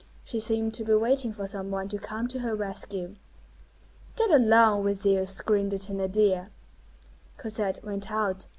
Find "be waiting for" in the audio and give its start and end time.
0.83-1.45